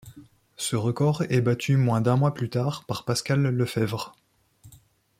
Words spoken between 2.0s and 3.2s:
d'un mois plus tard par